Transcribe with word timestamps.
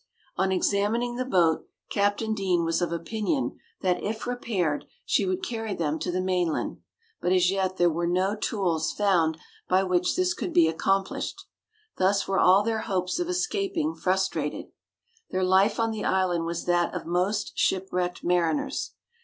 On 0.35 0.51
examining 0.51 1.15
the 1.17 1.25
boat, 1.25 1.67
Captain 1.91 2.33
Deane 2.33 2.65
was 2.65 2.81
of 2.81 2.91
opinion 2.91 3.59
that 3.81 4.01
if 4.01 4.25
repaired, 4.25 4.85
she 5.05 5.27
would 5.27 5.43
carry 5.45 5.75
them 5.75 5.99
to 5.99 6.11
the 6.11 6.19
mainland: 6.23 6.77
but 7.21 7.31
as 7.31 7.51
yet 7.51 7.77
there 7.77 7.87
were 7.91 8.07
no 8.07 8.35
tools 8.35 8.91
found 8.91 9.37
by 9.69 9.83
which 9.83 10.15
this 10.15 10.33
could 10.33 10.53
be 10.53 10.67
accomplished. 10.67 11.45
Thus 11.99 12.27
were 12.27 12.39
all 12.39 12.63
their 12.63 12.79
hopes 12.89 13.19
of 13.19 13.29
escaping 13.29 13.93
frustrated. 13.93 14.71
Their 15.29 15.43
life 15.43 15.79
on 15.79 15.91
the 15.91 16.03
island 16.03 16.45
was 16.47 16.65
that 16.65 16.91
of 16.95 17.05
most 17.05 17.51
shipwrecked 17.53 18.23
mariners. 18.23 18.93